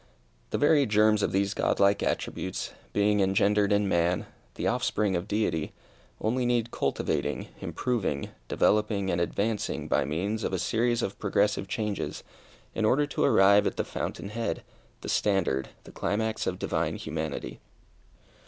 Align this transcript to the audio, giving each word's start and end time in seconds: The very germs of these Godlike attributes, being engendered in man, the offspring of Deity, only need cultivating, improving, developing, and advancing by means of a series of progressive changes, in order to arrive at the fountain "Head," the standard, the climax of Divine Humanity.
The 0.49 0.57
very 0.57 0.87
germs 0.87 1.21
of 1.21 1.31
these 1.31 1.53
Godlike 1.53 2.01
attributes, 2.01 2.71
being 2.91 3.19
engendered 3.19 3.71
in 3.71 3.87
man, 3.87 4.25
the 4.55 4.65
offspring 4.65 5.15
of 5.15 5.27
Deity, 5.27 5.73
only 6.19 6.43
need 6.43 6.71
cultivating, 6.71 7.49
improving, 7.59 8.29
developing, 8.47 9.11
and 9.11 9.21
advancing 9.21 9.87
by 9.87 10.03
means 10.05 10.43
of 10.43 10.53
a 10.53 10.57
series 10.57 11.03
of 11.03 11.19
progressive 11.19 11.67
changes, 11.67 12.23
in 12.73 12.83
order 12.83 13.05
to 13.05 13.23
arrive 13.23 13.67
at 13.67 13.77
the 13.77 13.83
fountain 13.85 14.29
"Head," 14.29 14.63
the 15.01 15.07
standard, 15.07 15.69
the 15.83 15.91
climax 15.91 16.47
of 16.47 16.57
Divine 16.57 16.95
Humanity. 16.95 17.59